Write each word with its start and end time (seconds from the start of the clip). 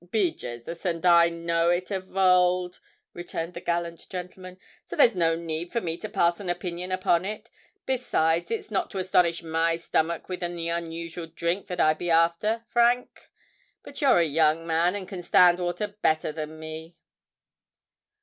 "Be 0.09 0.33
Jasus! 0.33 0.83
and 0.83 1.05
I 1.05 1.29
know 1.29 1.69
it 1.69 1.91
of 1.91 2.09
ould," 2.17 2.79
returned 3.13 3.53
that 3.53 3.65
gallant 3.65 4.09
gentleman: 4.09 4.57
"so 4.83 4.95
there's 4.95 5.13
no 5.13 5.35
need 5.35 5.71
for 5.71 5.79
me 5.79 5.95
to 5.97 6.09
pass 6.09 6.39
an 6.39 6.49
opinion 6.49 6.91
upon 6.91 7.23
it. 7.23 7.51
Besides 7.85 8.49
it's 8.49 8.71
not 8.71 8.89
to 8.89 8.97
astonish 8.97 9.43
my 9.43 9.75
stomach 9.77 10.27
with 10.27 10.41
any 10.41 10.69
unusual 10.69 11.27
dhrink 11.27 11.67
that 11.67 11.79
I'd 11.79 11.99
be 11.99 12.09
afther, 12.09 12.65
Frank: 12.67 13.29
but 13.83 14.01
you're 14.01 14.17
a 14.17 14.25
young 14.25 14.65
man, 14.65 14.95
and 14.95 15.07
can 15.07 15.21
stand 15.21 15.59
wather 15.59 15.89
better 15.89 16.31
than 16.31 16.57
me." 16.59 16.95